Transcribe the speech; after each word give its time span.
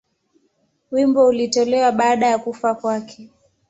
Wimbo 0.91 1.27
ulitolewa 1.27 1.91
baada 1.91 2.27
ya 2.27 2.37
kufa 2.39 2.75
kwake. 2.75 3.29